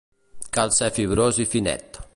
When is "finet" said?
1.57-2.03